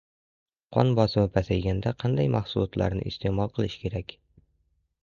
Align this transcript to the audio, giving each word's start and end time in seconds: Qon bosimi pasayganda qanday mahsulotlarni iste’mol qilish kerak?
Qon 0.77 0.93
bosimi 0.99 1.25
pasayganda 1.35 1.93
qanday 2.05 2.33
mahsulotlarni 2.37 3.07
iste’mol 3.13 3.57
qilish 3.61 3.79
kerak? 3.87 4.19